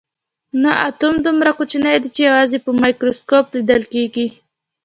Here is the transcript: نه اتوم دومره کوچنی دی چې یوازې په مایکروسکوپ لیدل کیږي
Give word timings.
نه 0.61 0.71
اتوم 0.87 1.15
دومره 1.25 1.51
کوچنی 1.57 1.95
دی 2.01 2.09
چې 2.15 2.21
یوازې 2.29 2.57
په 2.65 2.71
مایکروسکوپ 2.81 3.45
لیدل 3.55 3.83
کیږي 3.93 4.27